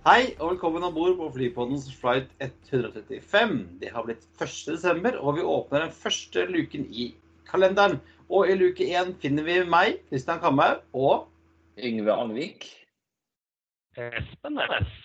[0.00, 3.50] Hei og velkommen om bord på Flypoddens flight 135.
[3.82, 4.54] Det har blitt 1.
[4.70, 7.10] desember, og vi åpner den første luken i
[7.50, 7.98] kalenderen.
[8.32, 11.28] Og i luke én finner vi meg, Kristian Kamhaug, og
[11.76, 12.64] Yngve Angvik.
[14.00, 14.96] Espen Næss.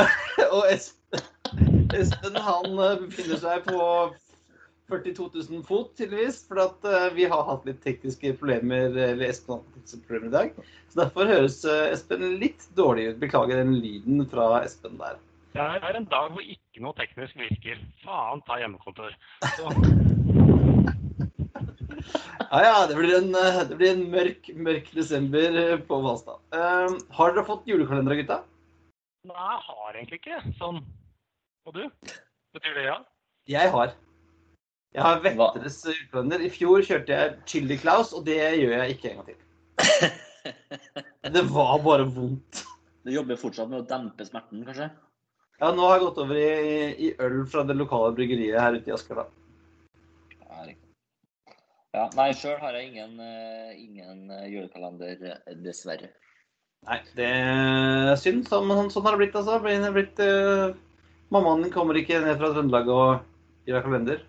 [0.56, 1.28] Og Espen,
[1.92, 3.76] Espen han eh, befinner seg på
[4.90, 6.40] 42 000 fot, tydeligvis.
[6.48, 10.30] For at eh, vi har hatt litt tekniske problemer, eller Espen har hatt tekniske problemer
[10.30, 10.74] i dag.
[10.92, 13.22] Så derfor høres eh, Espen litt dårlig ut.
[13.22, 15.20] Beklager den lyden fra Espen der.
[15.56, 17.80] Det er en dag hvor ikke noe teknisk virker.
[18.04, 19.16] Faen ta hjemmekontor.
[22.46, 25.56] Ja, ja, det blir en, eh, det blir en mørk, mørk desember
[25.88, 26.38] på Hvalstad.
[26.54, 28.36] Uh, har dere fått julekalendere, gutta?
[29.26, 30.82] nei, jeg har egentlig ikke sånn.
[31.66, 32.12] Og du?
[32.54, 32.96] Betyr det ja?
[33.50, 33.94] Jeg har.
[34.96, 36.44] Jeg har Vetteres julekalender.
[36.46, 39.42] I fjor kjørte jeg Chili Claus, og det gjør jeg ikke en gang til.
[41.36, 42.62] Det var bare vondt.
[43.04, 44.86] Du jobber fortsatt med å dempe smerten, kanskje?
[45.58, 46.46] Ja, nå har jeg gått over i,
[47.02, 49.26] i øl fra det lokale bryggeriet her ute i Asker, da.
[51.96, 56.10] Ja, nei, sjøl har jeg ingen, eh, ingen eh, julekalender, eh, dessverre.
[56.84, 58.44] Nei, det er synd.
[58.50, 59.56] Sånn, sånn, sånn har det blitt, altså.
[59.64, 60.76] Det blitt, uh,
[61.32, 64.20] mammaen kommer ikke ned fra Trøndelag og gjør kalender.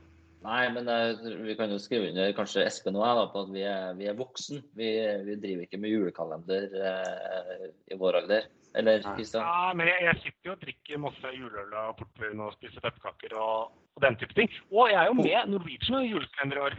[0.46, 3.50] Nei, men eh, vi kan jo skrive under, kanskje Espen og jeg, da, på at
[3.56, 4.62] vi er, vi er voksen.
[4.78, 4.92] Vi,
[5.26, 8.46] vi driver ikke med julekalender eh, i vår alder.
[8.78, 9.02] Eller.
[9.16, 9.42] Kristian?
[9.42, 13.34] Ja, men jeg, jeg sitter jo og drikker masse juleøl og portvin og spiser pepperkaker
[13.42, 14.54] og, og den type ting.
[14.70, 16.78] Og jeg er jo med Norwegian i julekalender i år.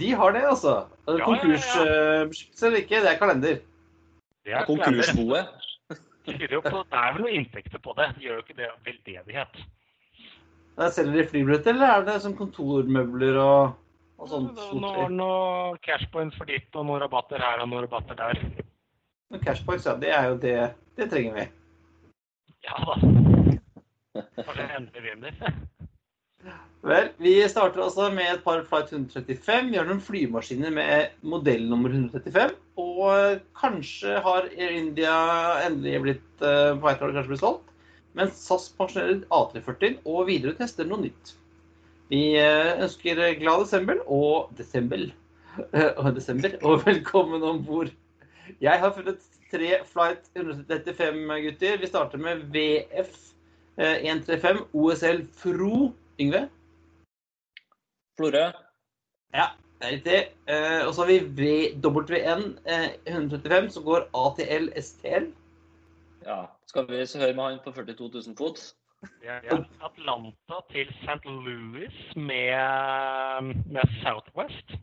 [0.00, 0.76] De har det, altså.
[1.08, 1.24] ja, ja.
[1.26, 3.60] Konkursbeskyttelse eller ikke, det er kalender.
[4.46, 4.64] Det er.
[4.70, 5.68] Konkursboet?
[6.26, 8.12] Det er vel noen inntekter på det.
[8.16, 9.62] De gjør jo ikke det av veldedighet.
[10.76, 13.74] Selger de flybilletter, eller er det som kontormøbler og,
[14.18, 14.52] og sånt?
[14.56, 14.84] Nå- stort?
[14.84, 18.40] Noe, noe cashpoints for ditt, og noen rabatter her og noen rabatter der.
[19.32, 20.56] Noen Cashpoints, ja, det er jo det.
[20.98, 21.44] Det trenger vi.
[22.66, 22.96] Ja da.
[24.36, 25.38] Kanskje endelig vinner.
[26.82, 29.70] Vel, vi starter altså med et par Flight 135.
[29.70, 32.56] Vi har noen flymaskiner med modellnummer 135.
[32.82, 35.14] Og kanskje har Air India
[35.64, 37.71] endelig blitt eh, på vei til å kanskje bli solgt.
[38.18, 41.32] Mens SAS pensjonerer A340 og videre tester noe nytt.
[42.12, 45.06] Vi eh, ønsker glad desember og desember.
[45.72, 47.92] eh, Og desember, og velkommen om bord.
[48.60, 51.78] Jeg har funnet tre Flight 135, gutter.
[51.80, 53.14] Vi starter med VF
[53.78, 55.92] eh, 135 OSL Fro.
[56.20, 56.46] Yngve?
[58.18, 58.50] Florø?
[59.32, 59.46] Ja,
[59.80, 60.18] det er riktig.
[60.52, 61.20] Eh, og så har vi
[62.68, 65.30] eh, 135, som går ATL STL.
[66.26, 66.42] Ja.
[66.66, 68.62] Skal vi så høre med han på 42 000 fot?
[69.24, 71.24] Ja, er Atlanta til St.
[71.26, 74.74] Louis med, med Southwest.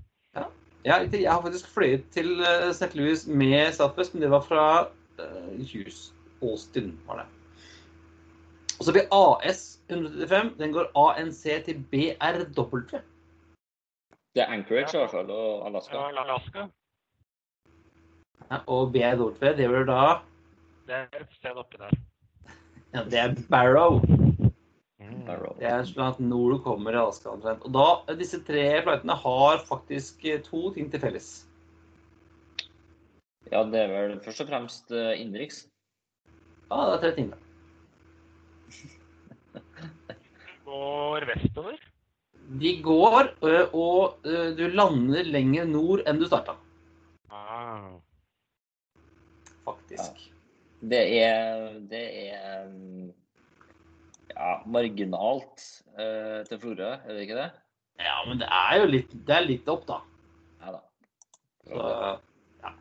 [0.86, 1.22] Ja, riktig.
[1.22, 2.96] Jeg har faktisk fløyet til eh, St.
[2.96, 4.66] Louis med Southwest, men det var fra
[5.74, 6.14] Hughes.
[6.42, 7.26] Austin, var det.
[8.80, 10.56] Og så blir AS 135.
[10.60, 12.80] Den går ANC til BRW.
[14.36, 15.96] Det er Anchorage i hvert fall, og Alaska.
[15.96, 16.60] Ja, Alaska.
[18.52, 20.20] Ja, og BRW, det blir da
[20.90, 21.92] Det er et sted oppi der.
[22.96, 24.00] Ja, det er Barrow.
[24.98, 25.20] Mm.
[25.28, 25.54] Barrow.
[25.60, 27.62] Det er slik at nord du kommer i Alaska omtrent.
[27.68, 31.28] Og da, disse tre flightene har faktisk eh, to ting til felles.
[33.52, 35.68] Ja, det er vel først og fremst eh, innenriks.
[36.72, 37.38] Ja, det er tre ting, da.
[40.66, 41.78] Går vestover.
[42.62, 44.26] De går, ø, og
[44.58, 46.56] du lander lenger nord enn du starta,
[47.30, 47.92] Ah.
[49.66, 50.29] faktisk.
[50.80, 53.10] Det er, det er mm,
[54.32, 55.66] ja, marginalt
[56.00, 57.50] uh, til Florø, er det ikke det?
[58.00, 60.00] Ja, men det er jo litt, det er litt opp, da.
[60.64, 60.82] Ja da.
[61.68, 61.90] Så,
[62.64, 62.72] ja.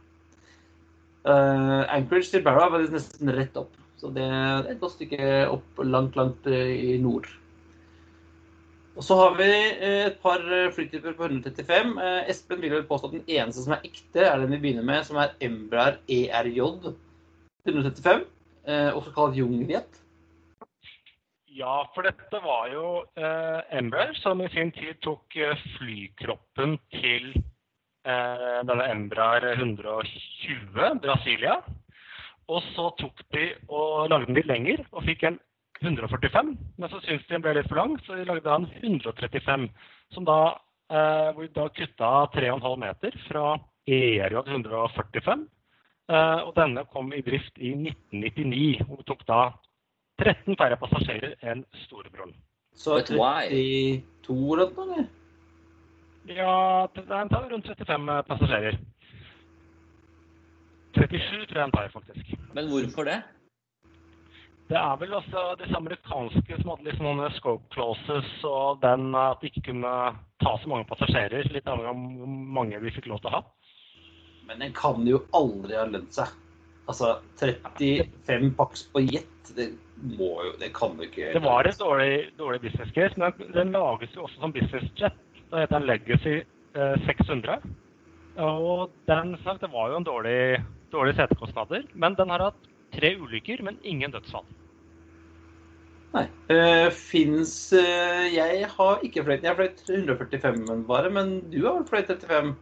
[1.27, 3.75] Uh, Anchorage til Barrow er nesten rett opp.
[3.99, 7.27] Så det er et godt stykke opp langt, langt ø, i nord.
[8.99, 11.93] Og så har vi eh, et par eh, flytyper på 135.
[12.03, 14.87] Eh, Espen vil vel påstå at den eneste som er ekte, er den vi begynner
[14.87, 16.59] med, som er Embraer ERJ
[17.69, 18.27] 135,
[18.67, 20.05] eh, også kalt Jungeljet.
[21.59, 22.85] Ja, for dette var jo
[23.19, 31.59] eh, Embraer som i sin tid tok eh, flykroppen til eh, denne Embraer 120 Brasilia.
[32.49, 35.41] Og så tok de og lagde den litt lenger og fikk en
[35.83, 36.55] 145.
[36.79, 39.69] Men så syntes de den ble litt for lang, så de lagde en 135.
[40.15, 40.41] Som da,
[40.91, 43.45] eh, hvor de da kutta 3,5 meter fra
[43.89, 45.47] ERJ 145.
[46.09, 49.41] Eh, og denne kom i drift i 1999 og tok da
[50.23, 52.33] 13 færre passasjerer enn storebroren.
[52.79, 54.03] Så But why?
[54.25, 54.85] 32 eller noe?
[54.85, 55.09] eller?
[56.29, 58.79] Ja, den tar rundt 35 passasjerer.
[60.97, 62.33] 37 tror jeg den tar, faktisk.
[62.57, 63.23] Men hvorfor det?
[64.69, 69.41] Det er vel også disse amerikanske som hadde liksom noen scope clauses og den at
[69.41, 69.93] de ikke kunne
[70.43, 71.49] ta så mange passasjerer.
[71.53, 73.45] Litt avhengig av hvor mange vi fikk lov til å ha.
[74.49, 76.31] Men den kan jo aldri ha lønt seg.
[76.89, 79.69] Altså, 35 paks på jet, det
[80.19, 83.75] må jo Det kan jo ikke Det var et dårlig, dårlig business case, men den
[83.75, 85.19] lages jo også som business jet.
[85.51, 87.61] Da heter den Legacy eh, 600.
[88.39, 90.63] Og den sagt, det var jo en dårlig,
[90.93, 91.85] dårlig setekostnader.
[91.95, 94.47] Men den har hatt tre ulykker, men ingen dødsfall.
[96.15, 96.25] Nei.
[96.49, 99.45] Uh, Fins eh, Jeg har ikke fløyet.
[99.45, 102.55] Jeg har fløyet 145 bare, men du har vel fløyet 35?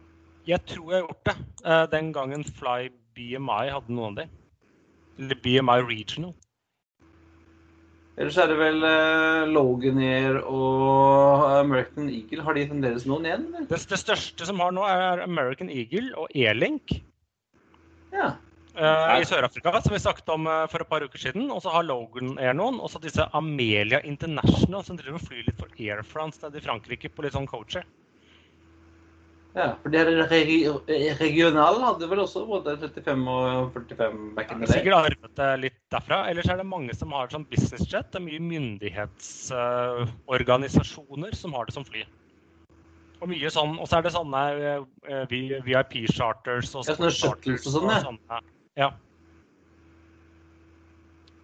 [0.47, 1.35] Jeg tror jeg har gjort det.
[1.65, 4.27] eh, den gangen Fly BMI hadde noen av de.
[5.19, 6.33] Eller BMI Regional.
[8.17, 12.41] Ellers er det vel uh, Logan Air og American Eagle.
[12.47, 13.43] Har de fremdeles noen igjen?
[13.69, 16.95] Det, det største som har nå, er American Eagle og E-Link
[18.15, 18.31] Ja.
[18.73, 21.45] eh, i Sør-Afrika, som vi snakket om eh, for et par uker siden.
[21.53, 22.79] Og så har Logan Air noen.
[22.81, 26.65] Og så disse Amelia International, som driver og flyr litt for Air France nede i
[26.65, 27.85] Frankrike på litt sånn coacher.
[29.57, 29.67] Ja.
[29.81, 30.57] For det her regi
[31.19, 33.43] regional hadde vel også både 35 og
[33.73, 34.75] 45 back in the day.
[34.77, 36.17] Sikkert arvet det litt derfra.
[36.29, 38.07] Ellers er det mange som har sånn business jet.
[38.13, 42.01] Det er mye myndighetsorganisasjoner som har det som fly.
[43.17, 44.41] Og mye sånn, og så er det sånne
[44.77, 47.97] uh, VIP-charters og Ja, sånne shuttles og sånn, ja.
[48.05, 48.37] sånne.
[48.77, 48.89] Ja.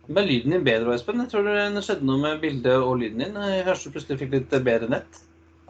[0.07, 1.19] Men lyden din bedre, Espen.
[1.23, 3.35] Jeg tror det skjedde noe med bildet og lyden din.
[3.39, 5.11] Jeg hørte du plutselig fikk litt bedre nett.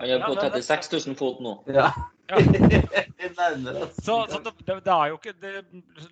[0.02, 1.52] Han er på Ja, det- 36 000 fot nå.
[1.72, 1.92] Ja.
[2.28, 2.40] Ja.
[4.04, 5.52] Så, så det, det, det er jo ikke det,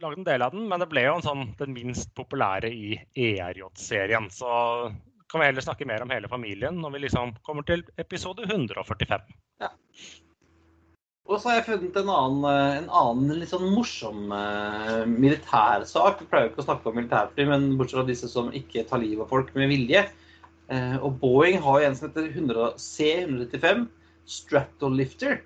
[0.01, 2.95] laget en del av den, men det ble jo en sånn, den minst populære i
[3.19, 4.29] ERJ-serien.
[4.33, 4.47] Så
[5.31, 9.27] kan vi heller snakke mer om hele familien når vi liksom kommer til episode 145.
[9.63, 9.71] Ja.
[11.29, 12.47] Og så har jeg funnet en annen,
[12.81, 16.23] en annen litt sånn morsom uh, militærsak.
[16.23, 19.03] Vi pleier jo ikke å snakke om militærfly, men bortsett fra disse som ikke tar
[19.03, 20.03] livet av folk med vilje.
[20.71, 23.87] Uh, og Boeing har jo en som heter 100 C135
[24.31, 25.39] Stratolifter.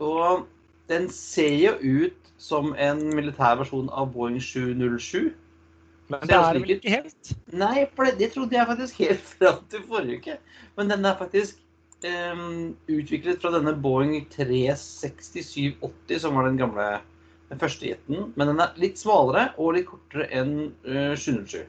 [0.00, 0.46] Og
[0.90, 5.30] den ser jo ut som en militær versjon av Boeing 707.
[6.10, 7.32] Men det er lik vel ikke helt.
[7.54, 10.38] Nei, for det, det trodde jeg faktisk helt fram til forrige uke.
[10.78, 11.60] Men den er faktisk
[12.06, 16.90] um, utviklet fra denne Boeing 367-80, som var den gamle
[17.50, 18.30] den første jeten.
[18.38, 21.66] Men den er litt smalere og litt kortere enn uh, 707.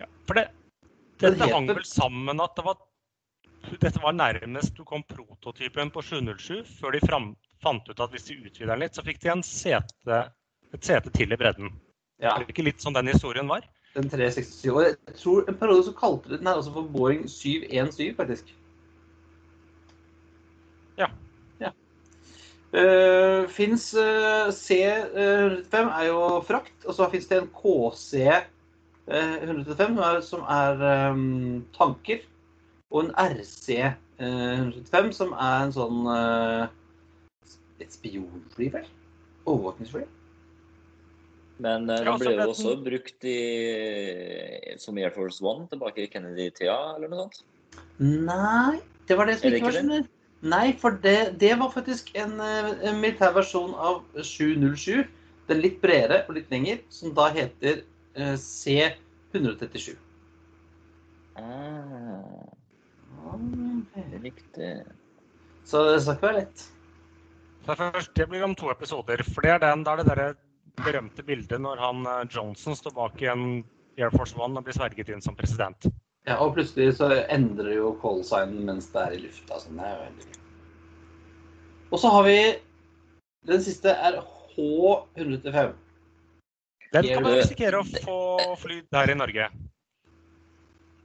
[0.00, 0.48] Ja, for det,
[1.18, 1.54] dette heter...
[1.54, 2.80] hang vel sammen at det var,
[3.76, 7.32] dette var nærmest du kom prototypen på 707, før de fram,
[7.62, 10.22] fant ut at hvis de utvider den litt, så fikk de en sete,
[10.74, 11.72] et sete til i bredden.
[12.18, 13.66] Ja, Er det ikke litt sånn den historien var?
[13.94, 14.70] den 367.
[14.70, 18.54] Og jeg tror en periode så kalte de den her også for Boeing 717, faktisk.
[20.98, 21.08] Ja.
[21.60, 21.70] ja.
[22.72, 28.14] Uh, fins C105 er jo frakt, og så fins det en KC
[29.08, 32.18] eh, 135 som er, ehm, tanker,
[32.90, 36.66] og en RC eh, 135 som er en sånn eh,
[37.80, 38.86] et spionfly, vel?
[39.46, 40.04] Overvåkningsfly.
[41.58, 46.04] Men eh, Ja, den ble jo den- også brukt i, som Air Force One tilbake
[46.04, 47.42] i Kennedy-tida, eller noe sånt.
[47.98, 50.08] Nei, det var det som ikke var sånn.
[50.40, 55.08] Nei, for det, det var faktisk en, eh, en militær versjon av 707.
[55.48, 57.82] Den litt bredere og litt lengre, som da heter
[58.14, 59.96] eh, C137.
[61.38, 62.46] Ah,
[64.22, 64.70] riktig.
[65.68, 66.64] Så det skal ikke være lett.
[67.68, 69.22] Det blir om to episoder.
[69.22, 70.34] for det er den, Da er det der
[70.84, 73.64] berømte bildet når han eh, Johnson står bak i en
[73.98, 75.88] Air Force One og blir sverget inn som president.
[76.28, 79.58] Ja, og plutselig så endrer jo call-signen mens det er i lufta.
[79.60, 80.38] Sånn, det er jo veldig.
[81.88, 82.38] Og så har vi
[83.48, 84.18] Den siste er
[84.56, 85.74] H105.
[86.92, 88.18] Den kan man risikere å få
[88.58, 89.50] fly der i Norge.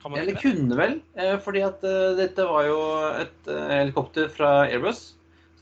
[0.03, 2.79] Eller kunne vel, eh, fordi at eh, dette var jo
[3.21, 5.13] et helikopter fra Airbus.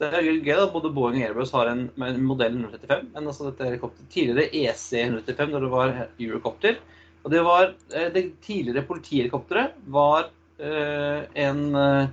[0.02, 3.50] Det er gøy at både Boeing og Airbus har en, en modell 135, men altså
[3.52, 5.92] dette helikopteret tidligere EC 135 når det var
[6.26, 6.80] Eurocopter.
[7.22, 12.08] Og det var eh, det tidligere politihelikopteret var øh, en øh,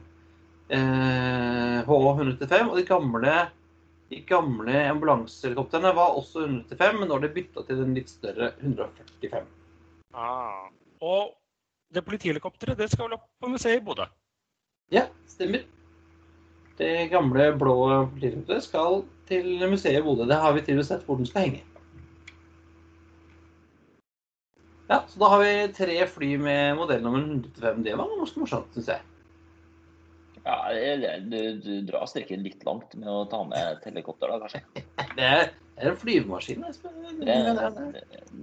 [1.89, 3.39] H135, og de gamle
[4.09, 8.55] De gamle ambulansehelikoptrene var også 135, men nå har de bytta til den litt større
[8.57, 9.43] 145.
[10.17, 10.69] Ah.
[11.05, 11.35] Og
[11.93, 14.09] det politihelikopteret det skal vel opp på museet i Bodø?
[14.93, 15.67] Ja, stemmer.
[16.79, 17.75] Det gamle blå
[18.13, 20.29] politihelikopteret skal til museet i Bodø.
[20.31, 21.65] Det har vi til med sett hvor den skal henge.
[24.89, 27.83] Ja, så da har vi tre fly med modellnummer 105.
[27.85, 29.03] Det var ganske morsomt, syns jeg.
[30.47, 34.63] Ja, du, du drar strikken litt langt med å ta med et helikopter, da, kanskje.
[35.19, 35.51] Det er,
[35.83, 36.65] en flyvemaskin.
[36.67, 36.95] Espen.
[37.21, 37.35] Det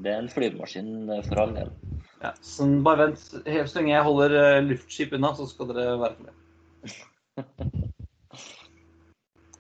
[0.04, 0.92] det er en flyvemaskin
[1.26, 1.72] for all del.
[2.22, 3.26] Ja, så bare vent.
[3.48, 7.72] Helt så lenge jeg holder eh, luftskip unna, så skal dere være fornøyd.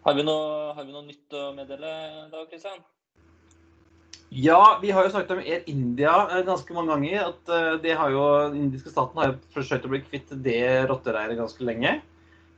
[0.05, 1.91] Har vi noe, har vi noe nytt å meddele
[2.29, 2.83] da, Kristian?
[4.29, 7.31] Ja, vi har jo snakket om Air India eh, ganske mange ganger.
[7.31, 10.85] At eh, det har jo, Den indiske staten har jo forsøkt å bli kvitt det
[10.91, 11.95] rottereiret ganske lenge.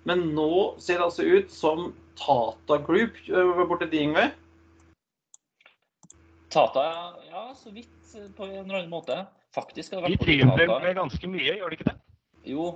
[0.08, 0.50] Men nå
[0.84, 4.28] ser det altså ut som Tata Group eh, borte til Yngve.
[6.52, 6.84] Tata,
[7.30, 7.96] ja, så vidt
[8.36, 9.22] på en eller annen måte.
[9.56, 11.98] Faktisk har det De vært borti driver med ganske mye, gjør de ikke det?
[12.48, 12.72] Jo,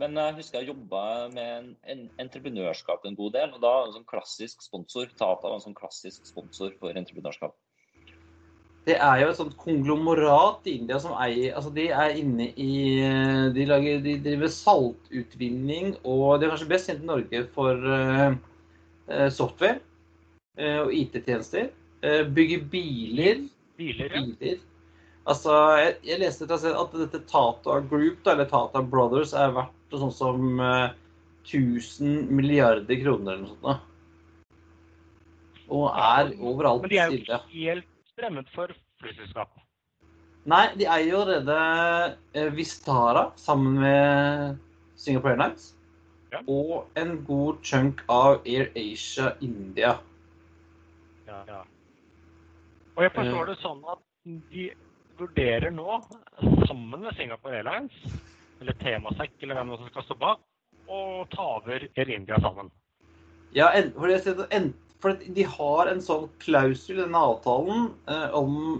[0.00, 1.02] men jeg husker jeg jobba
[1.34, 5.10] med en, en entreprenørskap en god del, og da var en sånn klassisk sponsor.
[5.18, 7.54] Tata var en sånn klassisk sponsor for entreprenørskap.
[8.88, 12.70] Det er jo et sånt konglomerat i India som eier Altså, de er inne i
[13.04, 17.92] eh, De, lager, de driver saltutvinning, og de er kanskje best kjent i Norge for
[17.98, 18.38] eh,
[19.12, 19.82] eh, software
[20.56, 21.68] uh, og IT-tjenester.
[22.00, 23.44] Uh, bygger biler.
[23.76, 24.24] Biler, ja.
[24.24, 24.64] biler.
[25.28, 30.14] Altså, jeg, jeg leste at dette Tata Group, da, eller Tata Brothers, er verdt sånn
[30.14, 30.90] som eh,
[31.44, 33.64] 1000 milliarder kroner eller noe sånt.
[33.64, 33.78] Da.
[35.70, 38.72] Og er overalt Men de er jo ikke helt fremmed for
[39.02, 39.52] flyselskap.
[40.50, 41.58] Nei, de eier jo allerede
[42.34, 44.56] eh, Vistara sammen med
[44.98, 45.74] Singapore Airlines.
[46.32, 46.40] Ja.
[46.48, 49.96] Og en god chunk av Air Asia India.
[51.28, 51.60] Ja, ja.
[52.96, 53.16] Og jeg Eh.
[53.18, 54.00] forstår det sånn at
[54.50, 54.70] de
[55.20, 56.00] vurderer nå,
[56.66, 57.96] sammen med Singapore Airlines,
[58.60, 60.44] eller Temasek, eller hvem som skal stå bak,
[60.90, 61.00] å
[61.30, 62.70] ta over Air India sammen.
[63.54, 63.70] Ja,
[65.00, 68.34] for, de har en sånn klausul i denne avtalen eh,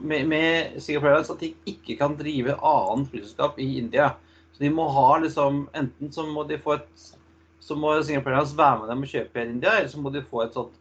[0.04, 4.10] med, med Singapore Airlines at de ikke kan drive annet flyselskap i India.
[4.52, 7.06] Så de må ha liksom Enten så må de få et
[7.64, 10.26] så må Singapore Airlines være med dem og kjøpe Air India, eller så må de
[10.26, 10.76] få et sånt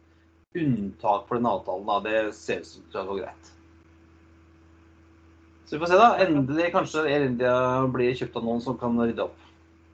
[0.58, 1.86] unntak for den avtalen.
[1.86, 1.98] Da.
[2.04, 3.50] Det ser ut som det går greit.
[5.70, 6.06] Så vi får se, da.
[6.24, 7.52] Endelig kanskje Air India
[7.94, 9.36] blir kjøpt av noen som kan rydde opp.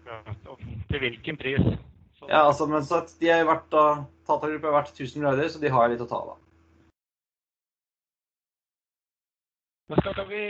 [0.07, 1.67] Ja, og til hvilken pris?
[2.17, 3.83] Så, Ja, altså, men så de er verdt da,
[4.25, 6.31] Tata Group er verdt 1000 milliarder, så de har litt å ta av.
[6.33, 6.37] da.
[9.93, 10.41] Men skal vi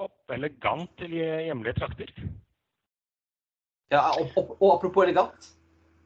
[0.00, 2.14] hoppe elegant til hjemlige trakter?
[3.92, 5.52] Ja, og, og, og apropos elegant.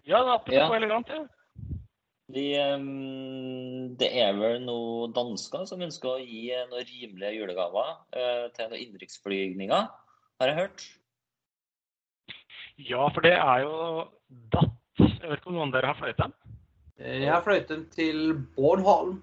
[0.02, 0.66] Ja, apropos Ja.
[0.74, 1.22] elegant, ja.
[2.30, 7.90] De, ehm, det er vel noen dansker som ønsker å gi eh, noen rimelige julegaver
[8.14, 9.88] eh, til noen innenriksflygninger,
[10.40, 10.84] har jeg hørt.
[12.80, 13.74] Ja, for det er jo
[14.54, 14.70] DAT.
[15.02, 16.32] Jeg vet ikke om noen av dere har fløyet dem?
[16.98, 19.20] Eh, Jeg har fløyet dem til Bornholm.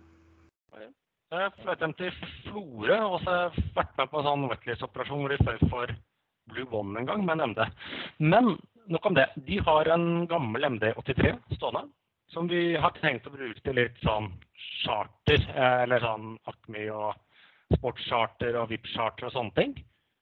[1.29, 2.13] Jeg fløyet dem til
[2.47, 5.91] Florø, og så har jeg vært med på en sånn wetlist-operasjon hvor de fløy for
[6.49, 7.59] Blue One en gang med en MD.
[8.17, 8.55] Men
[8.89, 9.27] nok om det.
[9.45, 11.83] De har en gammel MD83 stående,
[12.33, 14.29] som vi har tenkt å bruke til litt sånn
[14.83, 17.15] charter, eh, eller sånn Acme og
[17.77, 19.73] sportscharter og VIP-charter og sånne ting.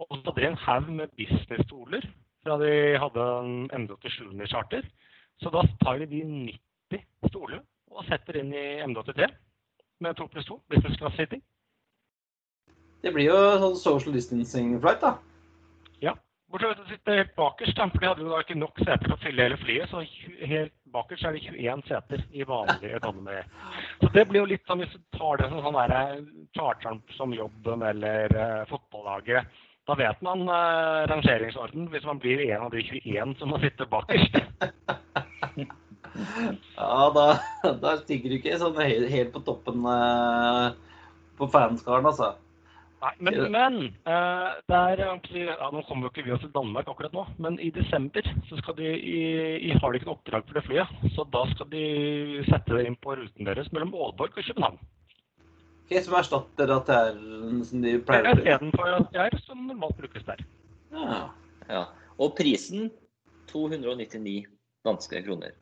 [0.04, 2.08] Og så hadde de en haug med business-stoler
[2.46, 2.72] fra de
[3.02, 4.88] hadde en MD87 charter.
[5.42, 9.30] Så da tar de de 90 stolene og setter inn i MD83
[10.06, 11.42] med 2 pluss 2, business class sitting.
[13.02, 15.18] Det blir jo sånn social distancing flight, da.
[16.48, 19.16] Bortsett fra å sitte helt bakerst, for de hadde jo da ikke nok seter til
[19.18, 19.92] å fylle hele flyet.
[19.92, 20.04] Så
[20.48, 23.42] helt bakerst er det 21 seter i vanlig økonomi.
[24.00, 26.22] Så det blir jo litt sånn hvis du tar det som sånn der
[26.56, 29.60] charteren som jobben eller uh, fotballaget.
[29.88, 33.89] Da vet man uh, rangeringsorden hvis man blir en av de 21 som må sitte
[33.92, 34.39] bakerst.
[36.18, 37.25] Ja, da,
[37.77, 40.72] da stikker du ikke sånn helt, helt på toppen uh,
[41.38, 42.32] på fanskaren, altså.
[42.98, 43.75] Nei, men, men
[44.10, 47.27] uh, det er egentlig ja, Nå kommer jo ikke vi oss til Danmark akkurat nå,
[47.46, 49.20] men i desember så skal de i,
[49.68, 50.96] i, har de ikke noe oppdrag for det flyet.
[51.13, 51.84] Så da skal de
[52.48, 54.82] sette det inn på ruten deres mellom Aalborg og København.
[55.88, 58.50] Hva Som erstatter ATR-en som de pleier å bruke.
[58.50, 60.42] Istedenfor at det er som normalt brukes der.
[60.98, 61.22] Ja.
[61.70, 61.86] Ja.
[62.18, 62.89] Og prisen
[63.54, 64.50] 299
[64.88, 65.54] danske kroner.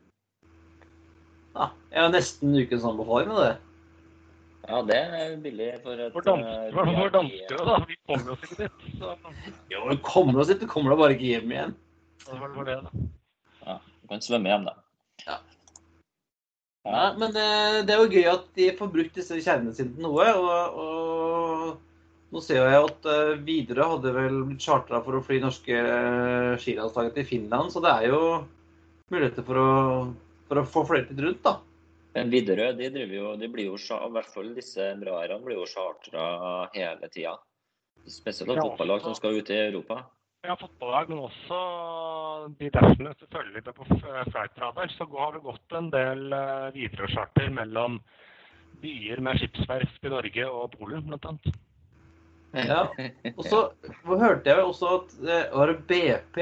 [1.52, 1.70] ja.
[1.92, 3.54] Jeg har nesten ukens anbefaling med det.
[4.66, 7.76] Ja, det er billig for et For dans- eh, for danskere, da.
[7.86, 8.86] Vi kommer oss ikke dit.
[8.98, 9.12] Så
[9.70, 11.74] Jo, du kommer oss dit, du kommer deg bare ikke hjem igjen.
[12.26, 12.90] det var det, da.
[13.66, 14.74] Ja, du kan svømme hjem, da.
[16.86, 17.46] Ja, men det,
[17.88, 20.26] det er jo gøy at de får brukt disse kjernene sine til noe.
[20.38, 25.40] Og, og nå ser jeg at uh, Widerøe hadde vel blitt chartra for å fly
[25.42, 28.20] norske uh, skilandslaget til Finland, så det er jo
[29.10, 29.66] muligheter for å,
[30.46, 31.56] for å få fløytet rundt, da.
[32.16, 35.66] Men Widerøe de, driver jo, de blir jo, i hvert fall disse bra-erne blir jo
[35.68, 36.24] chartra
[36.72, 37.34] hele tida.
[38.08, 39.98] Spesielt av fotballag som skal ut i Europa.
[40.46, 41.58] Ja, fotballag, men også
[42.56, 44.92] de dashene selvfølgelig på flightradar.
[44.94, 46.24] Så har det gått en del
[46.76, 48.00] Widerøe-charter mellom
[48.80, 51.62] byer med skipsverft i Norge og Polen, blant annet.
[52.56, 52.86] Ja,
[53.34, 53.66] og så
[54.06, 56.38] hørte jeg også at det var BP,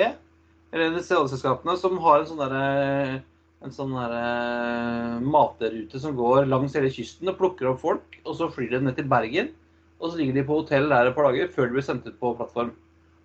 [0.75, 3.23] eller disse oljeselskapene, som har en sånn derre
[3.65, 8.19] en sånn der, uh, matrute som går langs hele kysten og plukker opp folk.
[8.25, 9.53] Og så flyr de ned til Bergen,
[10.01, 12.19] og så ligger de på hotell der et par dager før de blir sendt ut
[12.21, 12.75] på plattform.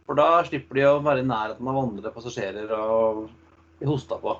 [0.08, 3.27] For da slipper de å være i nærheten av andre passasjerer og
[3.79, 4.38] bli hosta på.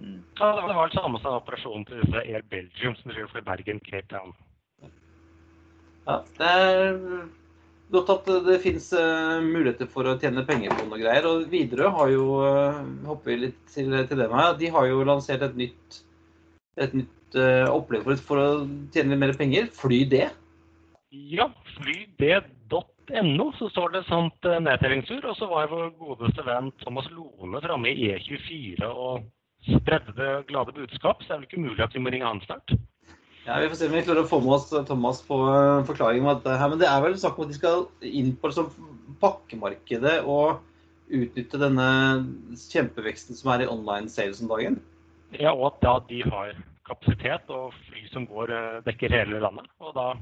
[0.00, 0.22] Mm.
[0.38, 4.08] Ja, det var den samme operasjonen til disse Air Belgium som skulle fly Bergen Cape
[4.08, 4.32] Town.
[6.06, 6.96] Ja, det er
[7.92, 11.26] godt at det finnes uh, muligheter for å tjene penger på noe greier.
[11.28, 15.06] Og Widerøe har jo uh, hopper vi litt til, til dem her, de har jo
[15.06, 16.02] lansert et nytt,
[16.80, 17.16] et nytt
[17.70, 19.68] opplegg for, for, å tjene litt mer penger.
[19.78, 20.24] Fly det.
[21.10, 25.22] Ja, flydet.no, så står det et sånt nedtellingsur.
[25.30, 29.28] Og så var vår godeste venn Thomas Lone framme i E24 og
[29.68, 31.22] spredde det glade budskap.
[31.22, 32.74] Så det er vel ikke umulig at vi må ringe han snart.
[33.46, 36.24] Ja, Vi får se om vi klarer å få med oss Thomas på en forklaring
[36.24, 38.68] om at her, men det er vel snakk om at de skal inn på liksom,
[39.22, 40.60] pakkemarkedet og
[41.10, 41.86] utnytte denne
[42.70, 44.78] kjempeveksten som er i online sales om dagen?
[45.38, 46.52] Ja, og at da de har
[46.90, 49.66] kapasitet og fly som går, eh, dekker hele landet.
[49.80, 50.12] Og da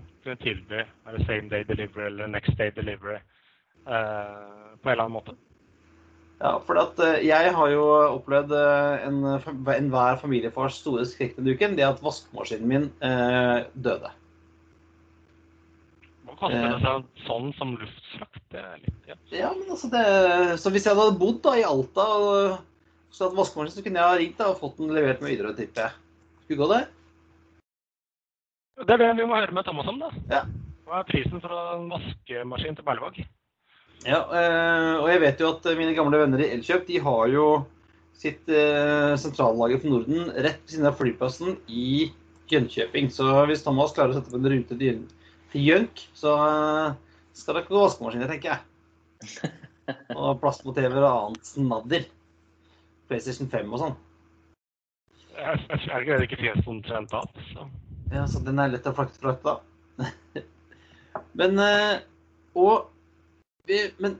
[0.42, 0.84] tilby
[1.26, 3.22] same day delivery eller next day delivery eh,
[3.86, 5.36] på en eller annen måte.
[6.38, 11.56] Ja, for at eh, jeg har jo opplevd eh, enhver en familiefars store skrekk denne
[11.56, 11.74] uken.
[11.78, 14.12] Det at vaskemaskinen min eh, døde.
[16.28, 18.44] Hva kaster det seg sånn som luftfrakt?
[18.54, 19.16] Litt, ja.
[19.34, 20.04] ja, men altså det,
[20.62, 22.36] Så hvis jeg hadde bodd da i Alta og
[23.10, 25.56] så hadde vaskemaskinen, så kunne jeg ha ringt da, og fått den levert med videre,
[25.58, 25.98] tipper jeg.
[26.44, 26.80] Skulle gå det?
[28.86, 30.12] Det er det vi må høre med Thomas om, da.
[30.30, 30.44] Ja.
[30.86, 33.18] Hva er prisen for en vaskemaskin til Berlevåg?
[34.06, 37.46] Ja, eh, og jeg vet jo at mine gamle venner i Elkjøp de har jo
[38.18, 42.10] sitt eh, sentrallager for Norden rett ved siden av flyplassen i
[42.50, 43.10] Jönköping.
[43.14, 46.98] Så hvis Thomas klarer å sette opp en rute til Jønk, så eh,
[47.38, 49.52] skal det ikke gå vaskemaskiner, tenker jeg.
[50.18, 52.04] Og plastmotiver og annet snadder.
[53.08, 53.96] PlayStation 5 og sånn.
[55.38, 57.46] Jeg, det ikke det ikke finnes omtrent trent av?
[57.54, 57.64] Så.
[58.12, 59.54] Ja, så den er lett å frakte fra da.
[61.38, 61.62] Men
[62.58, 62.90] Og
[64.02, 64.16] men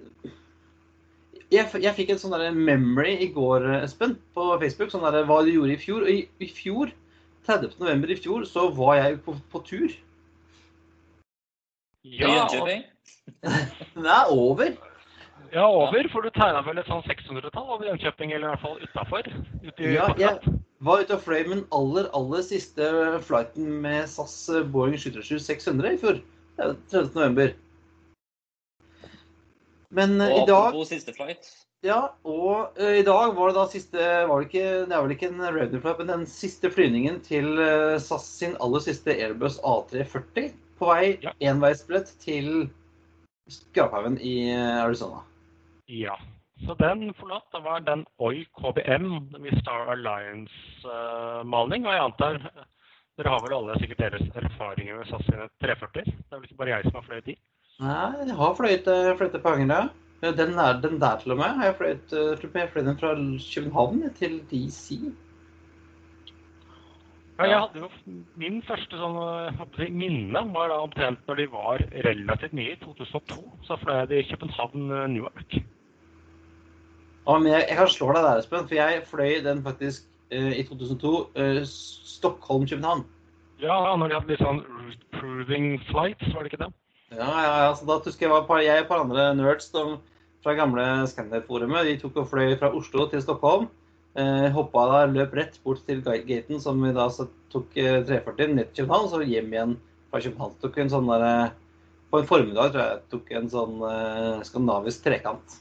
[1.48, 4.92] jeg, jeg, fikk en sånn memory i går, Espen, på Facebook.
[4.92, 6.04] sånn der, Hva du gjorde i fjor.
[6.04, 6.92] Og i, i fjor,
[7.48, 7.78] 30.
[7.80, 9.96] november i fjor, så var jeg på, på tur.
[12.04, 12.44] Ja.
[12.52, 14.76] Den er over.
[15.52, 16.08] Ja, over.
[16.12, 19.30] For du tegna vel et sånn 600-tall over Jönköping, eller i hvert fall utafor?
[19.80, 22.90] Ja, jeg var ute og fløy med den aller, aller siste
[23.24, 24.37] flighten med SAS
[24.74, 26.20] Boeing 737 600 i fjor.
[26.58, 27.48] 30.
[29.94, 31.48] Men og i dag siste flight.
[31.87, 35.14] Ja, og uh, i dag var det da siste var det, ikke, det er vel
[35.14, 39.61] ikke en Raven flight, men den siste flyvningen til uh, SAS sin aller siste Airbus
[39.62, 41.33] A340 på vei ja.
[41.53, 42.68] enveisbillett til
[43.48, 45.22] Skraphaugen i Arizona.
[45.88, 46.18] Ja.
[46.66, 47.46] Så den forlatt.
[47.55, 51.87] Det var den OI KBM, Star Alliance-maling.
[51.87, 52.40] og jeg antar
[53.18, 56.05] dere har vel alle sikkert deres erfaringer med SAS sine 340?
[56.07, 57.35] Det er vel ikke bare jeg som har fløyet de?
[57.78, 59.88] Nei, jeg har fløyet, eh, fløyet på Angerøya.
[60.34, 64.00] Den, den der til og med har jeg fløyet, eh, jeg fløy den fra København
[64.14, 64.98] til DC.
[67.38, 67.88] Ja, jeg hadde jo
[68.34, 69.18] Min første sånn,
[69.78, 73.44] eh, minne var da omtrent når de var relativt nye, i 2002.
[73.62, 75.54] Så fløy jeg de København-Newark.
[77.28, 80.50] Ja, men jeg, jeg kan slå deg der, Espen, for jeg fløy den faktisk uh,
[80.50, 81.14] i 2002.
[81.38, 83.06] Uh, Stockholm-København.
[83.62, 86.72] Ja, når de hadde litt sånn route proving flights, var det ikke det?
[87.14, 89.84] Ja, ja, altså, da husker jeg var jeg og et par andre nerds de,
[90.44, 91.86] fra gamle Scandic-forumet.
[91.88, 93.68] De tok og fløy fra Oslo til Stockholm.
[94.18, 97.06] Eh, hoppa da, løp rett bort til gaten, som vi da
[97.52, 99.78] tok eh, 340 ned til København, så hjem igjen
[100.10, 100.58] fra København.
[100.64, 101.56] Tok en sånn der, eh,
[102.08, 105.58] På en formiddag tror jeg tok en sånn eh, skandinavisk trekant.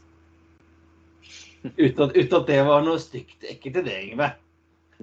[1.76, 4.30] Uten at, uten at, det var noe stygt ekkelt i det, Ingve.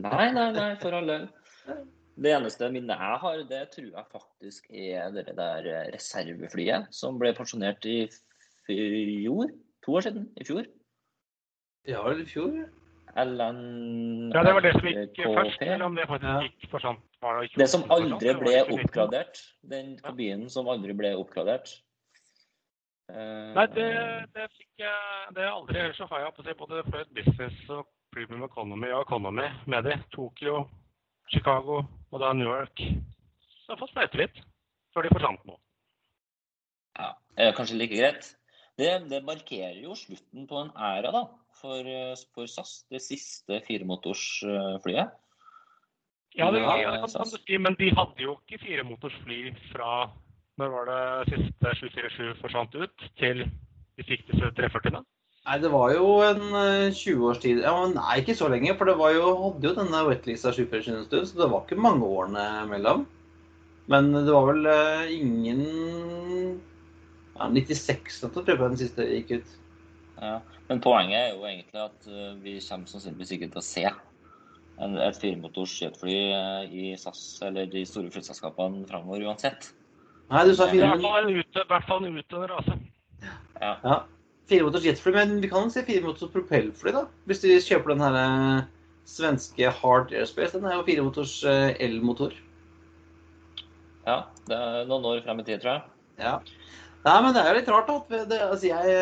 [0.00, 1.28] Nei, nei, nei, for all del.
[2.14, 7.32] Det eneste minnet jeg har, det tror jeg faktisk er det der reserveflyet som ble
[7.34, 8.04] pensjonert i
[8.68, 9.50] fjor.
[9.84, 10.28] To år siden.
[10.40, 10.68] I fjor.
[11.90, 12.54] Ja, vel i fjor?
[13.14, 16.96] LN Ja, det var det som gikk først, eller om det faktisk gikk for sånn
[17.22, 19.42] var det Det som 28 for sånn, aldri ble oppgradert.
[19.74, 21.70] Den kabinen som aldri ble oppgradert.
[23.12, 23.88] Eh, Nei, det,
[24.34, 25.78] det fikk jeg det er aldri.
[25.82, 29.46] Ellers så har jeg på å si både Fløyt Business og Premium Economy og Economy
[29.70, 29.98] med de.
[30.14, 30.64] Tokyo,
[31.32, 32.80] Chicago og da New York.
[32.80, 34.40] Så jeg har fått sprøyte litt
[34.94, 35.58] før de forsvant nå.
[36.98, 37.10] Ja,
[37.40, 38.28] er kanskje like greit.
[38.78, 41.24] Det, det markerer jo slutten på en æra da,
[41.60, 45.14] for, eh, for SAS, det siste firemotorsflyet.
[46.34, 50.08] Ja, det, Ja, det kan du si, men de hadde jo ikke firemotorsfly fra
[50.58, 53.42] når var det siste 747 forsvant ut, til
[53.96, 55.02] de fikk disse 340-ene.
[55.44, 57.58] Nei, det var jo en eh, 20 års tid.
[57.66, 61.04] Ja, nei, ikke så lenge, for det var jo, hadde jo denne Wetlisa 747 en
[61.04, 63.04] stund, så det var ikke mange årene mellom.
[63.92, 65.60] Men det var vel eh, ingen
[67.34, 69.54] ja, 96 tror jeg den siste gikk ut.
[70.22, 70.38] Ja.
[70.70, 74.96] Men poenget er jo egentlig at eh, vi kommer sannsynligvis ikke til å se en,
[74.96, 79.74] et firemotors jetfly eh, i SAS eller de store flyselskapene framover uansett.
[80.32, 80.88] Nei, du sa fire, i
[81.68, 82.80] hvert fall en utdøende rase.
[83.60, 83.76] Ja.
[83.84, 83.98] ja,
[84.50, 87.04] firemotors jetfly, men vi kan se firemotors propellfly, da.
[87.28, 88.66] Hvis vi kjøper den her eh,
[89.08, 90.56] svenske Hard Airspace.
[90.56, 92.34] Den er jo firemotors eh, elmotor.
[94.04, 95.84] ja, det er noen år frem i tid, tror jeg.
[96.20, 96.34] Ja.
[97.04, 98.24] Nei, men det er jo litt rart, da.
[98.28, 98.92] Det, altså, jeg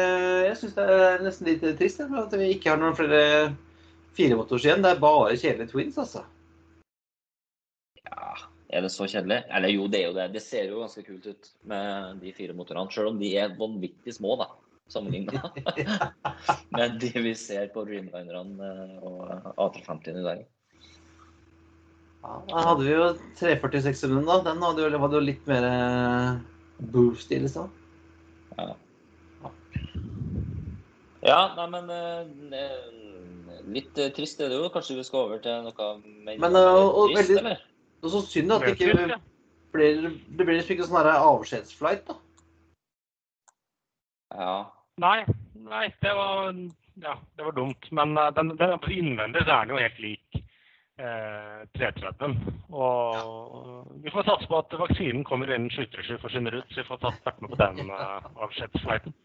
[0.47, 3.53] jeg syns det er nesten litt trist jeg, at vi ikke har noen flere
[4.17, 4.83] firemotors igjen.
[4.83, 6.25] Det er bare kjedelige twins, altså.
[8.03, 8.33] Ja,
[8.75, 9.43] er det så kjedelig?
[9.55, 10.33] Eller jo, det er jo det.
[10.35, 14.17] Det ser jo ganske kult ut med de fire motorene, selv om de er vanvittig
[14.19, 14.51] små, da.
[14.91, 15.43] Sammenlignet
[16.77, 20.43] med de vi ser på Dreamlinerne og A350 i dag.
[22.23, 23.07] Ja, da hadde vi jo
[23.39, 24.37] 340 600 da.
[24.51, 26.29] Den hadde jo, hadde jo litt mer eh,
[26.95, 27.71] boost i, liksom.
[31.23, 32.79] Ja, nei, men eh,
[33.75, 34.71] litt eh, trist er det jo.
[34.75, 35.91] Kanskje vi skal over til noe
[36.27, 37.69] mer Men, og, og trist, veldig- eller?
[38.03, 39.19] Og så synd at det ikke ja.
[39.75, 42.17] blir, det blir liksom ikke sånn avskjedsflight, da.
[44.35, 44.73] Ja.
[45.01, 46.53] Nei, nei, det var,
[46.95, 47.91] ja, det var dumt.
[47.91, 50.43] Men eh, den, den, innvendig så er den jo helt lik
[50.99, 52.37] eh, 330.
[52.73, 57.03] Og vi får satse på at vaksinen kommer innen 737 forsvinner ut, så vi får
[57.05, 59.17] tatt vært med på den eh, avskjedsflighten.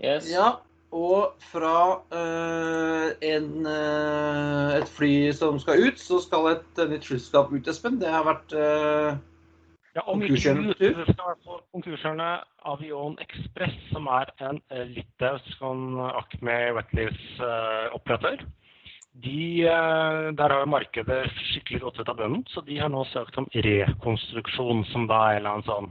[0.00, 0.30] Yes.
[0.32, 0.54] Ja,
[0.96, 7.52] og fra eh, en, eh, et fly som skal ut, så skal et nytt flyselskap
[7.52, 8.00] ut, Espen.
[8.00, 9.20] Det har vært eh,
[9.96, 12.26] Ja, om ikke Konkursjøren så i hvert fall konkurserne
[12.70, 18.44] Avion Express, som er en eh, litauisk sånn Acme Wetleys-operatør.
[19.24, 23.40] De, eh, der har markedet skikkelig gått ut av bunnen, så de har nå søkt
[23.42, 25.90] om rekonstruksjon, som da er en eller annen sånn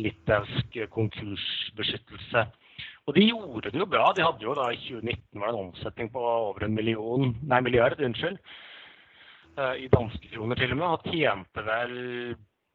[0.00, 2.48] litauisk konkursbeskyttelse.
[3.06, 4.08] Og de gjorde det jo bra.
[4.16, 7.60] De hadde jo da i 2019 var det en omsetning på over en million, nei,
[7.68, 8.40] milliard, unnskyld,
[9.60, 11.98] eh, i danske kroner til og med, og tjente vel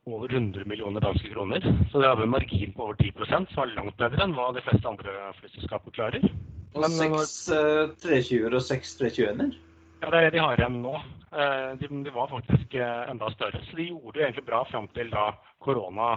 [0.09, 1.61] over 100 millioner danske kroner.
[1.91, 4.63] Så det hadde en margin på over 10 som var langt bedre enn hva de
[4.65, 6.25] fleste andre flyselskaper klarer.
[6.73, 9.55] og Men, men, seks eh, 320-er og seks 321-er.
[10.01, 10.95] Ja, det er det de har igjen nå.
[11.31, 13.61] Eh, De, de var faktisk eh, enda større.
[13.69, 16.15] Så de gjorde det egentlig bra fram til da korona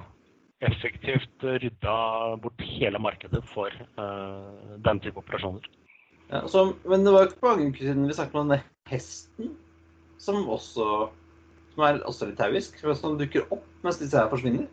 [0.65, 1.97] effektivt rydda
[2.41, 5.67] bort hele markedet for uh, den type operasjoner.
[6.31, 9.51] Ja, så, men det var jo ikke mange uker siden vi snakket om denne hesten,
[10.17, 10.87] som også
[11.75, 14.67] som er også litauisk, som dukker opp mens disse her forsvinner.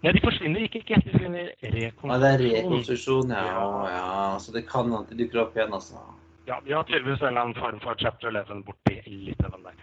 [0.00, 0.96] Nei, de forsvinner ikke, ikke.
[1.04, 2.54] De forsvinner Ja, det er rekonstruksjon.
[2.56, 4.38] rekonstruksjon, ja, ja.
[4.40, 6.00] Så det kan hende de dukker opp igjen, altså.
[6.48, 9.76] Ja, de har tydeligvis en eller annen form for chapter 11 borti Litauen der.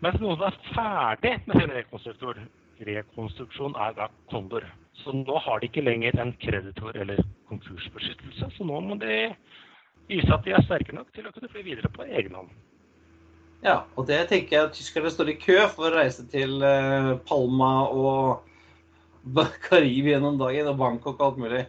[0.00, 2.38] Mens noen som er ferdig med sin rekonstruktor,
[2.86, 4.64] rekonstruksjon er da Kondor.
[5.02, 7.18] Så nå har de ikke lenger en kreditor- eller
[7.48, 9.34] konkursbeskyttelse, så nå må de
[10.08, 12.50] vise at de er sterke nok til å kunne bli videre på egen hånd.
[13.62, 17.14] Ja, og det tenker jeg at tyskerne står i kø for å reise til eh,
[17.28, 18.44] Palma og
[19.68, 21.64] Karibia om dagen, og Bangkok og alt mulig.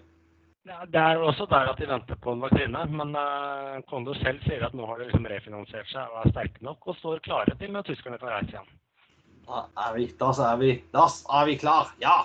[0.66, 4.16] Ja, det er jo også der at de venter på en vaksine, men uh, Kondo
[4.18, 7.22] selv sier at nå har de liksom refinansiert seg og er sterke nok og står
[7.28, 8.72] klare til når tyskerne kan reise igjen.
[9.46, 11.06] Da er vi, da er vi, da
[11.38, 12.18] er vi klar, ja!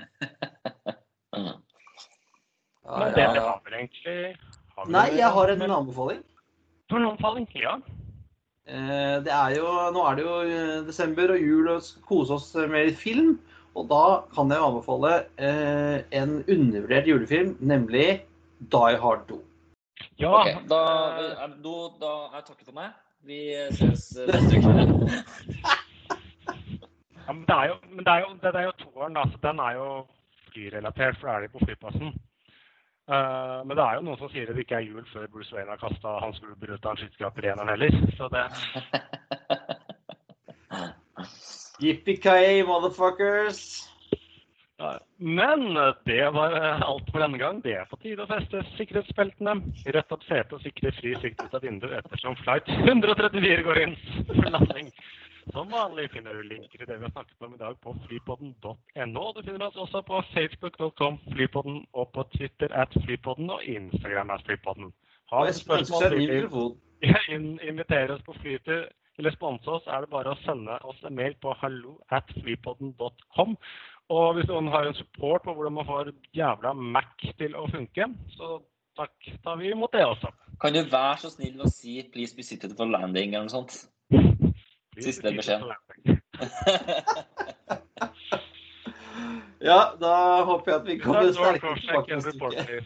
[2.92, 4.16] Men det, det har vel egentlig
[4.76, 6.22] har Nei, jeg har en anbefaling.
[6.92, 7.46] En anbefaling?
[7.56, 7.78] Ja.
[8.68, 12.36] Eh, Det er jo, nå er det jo eh, desember og jul og skal kose
[12.36, 13.38] oss med litt film.
[13.74, 14.02] Og da
[14.34, 18.20] kan jeg anbefale eh, en undervurdert julefilm, nemlig
[18.72, 19.38] Die Hard 2.
[20.20, 20.80] ja okay, da,
[21.64, 22.92] da, da jeg takket for meg.
[23.24, 23.38] Vi
[23.78, 24.72] ses neste uke.
[27.22, 29.22] Ja, men det er jo, men det er jo, det er jo toeren, da.
[29.30, 29.88] Så den er jo
[30.50, 32.12] flyrelatert, for da er de på flyplassen.
[33.12, 35.52] Eh, men det er jo noen som sier at det ikke er jul før Bruce
[35.52, 37.92] Wayne har kasta Hans Gruber ut av en skyttergraper i eneren heller.
[38.16, 38.44] Så det
[41.82, 43.62] Yippee-ki-yay, motherfuckers!
[44.82, 45.74] Uh, Men
[46.06, 47.60] det var eh, alt for denne gang.
[47.62, 49.58] Det er på tide å feste sikkerhetsbeltene.
[49.94, 53.98] Rett opp setet og sikre fri sikt ut av vinduet ettersom flight 134 går inn
[54.30, 54.88] for landing.
[55.50, 59.24] Som vanlig finner du linker til det vi har snakket om i dag på flypodden.no.
[59.36, 64.44] Du finner oss også på facebook.com flypodden og på Twitter at flypodden og Instagram at
[64.46, 64.92] flypodden.
[65.32, 66.76] Har du spørsmål
[67.70, 68.86] invitere oss på flytur
[69.18, 73.56] eller sponse oss, er det bare å sende oss en mail på hallo at flypodden.com.
[74.12, 78.08] Og hvis noen har en support på hvordan man får jævla Mac til å funke,
[78.36, 78.60] så
[78.98, 80.32] takk, tar vi imot det også.
[80.62, 83.88] Kan du være så snill å si 'please be seated for landing' eller noe sånt?
[85.00, 85.62] Siste beskjed.
[89.62, 92.82] Ja, da håper jeg at vi kommer That's sterkere cross-check tilbake neste uke.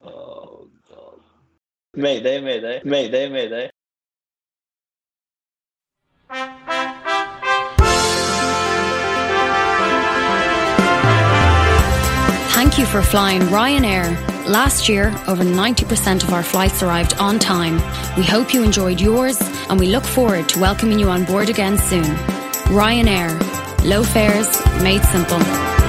[0.00, 1.20] Oh, God.
[1.94, 3.70] Mayday, mayday, mayday, mayday.
[12.52, 14.33] Thank you for flying Ryanair.
[14.46, 17.76] Last year, over 90% of our flights arrived on time.
[18.14, 19.38] We hope you enjoyed yours
[19.70, 22.04] and we look forward to welcoming you on board again soon.
[22.68, 23.40] Ryanair.
[23.84, 24.48] Low fares
[24.82, 25.83] made simple.